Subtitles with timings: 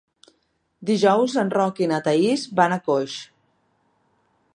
[0.89, 3.19] Dijous en Roc i na Thaís van a Coix.